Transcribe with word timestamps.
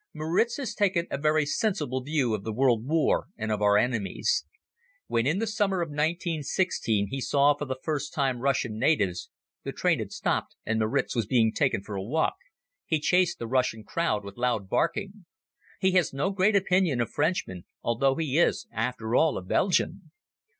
Moritz 0.15 0.57
has 0.57 0.73
taken 0.73 1.05
a 1.11 1.17
very 1.19 1.45
sensible 1.45 2.01
view 2.03 2.33
of 2.33 2.43
the 2.43 2.51
world 2.51 2.83
war 2.87 3.27
and 3.37 3.51
of 3.51 3.61
our 3.61 3.77
enemies. 3.77 4.47
When 5.05 5.27
in 5.27 5.37
the 5.37 5.45
summer 5.45 5.83
of 5.83 5.89
1916 5.89 7.09
he 7.11 7.21
saw 7.21 7.53
for 7.53 7.65
the 7.65 7.77
first 7.83 8.11
time 8.11 8.39
Russian 8.39 8.79
natives 8.79 9.29
the 9.63 9.71
train 9.71 9.99
had 9.99 10.11
stopped 10.11 10.55
and 10.65 10.79
Moritz 10.79 11.15
was 11.15 11.27
being 11.27 11.53
taken 11.53 11.83
for 11.83 11.93
a 11.95 12.01
walk 12.01 12.37
he 12.87 12.99
chased 12.99 13.37
the 13.37 13.45
Russian 13.45 13.83
crowd 13.83 14.25
with 14.25 14.37
loud 14.37 14.67
barking. 14.67 15.25
He 15.79 15.91
has 15.91 16.13
no 16.13 16.31
great 16.31 16.55
opinion 16.55 16.99
of 16.99 17.11
Frenchmen 17.11 17.65
although 17.83 18.15
he 18.15 18.39
is, 18.39 18.65
after 18.73 19.13
all, 19.13 19.37
a 19.37 19.43
Belgian. 19.43 20.09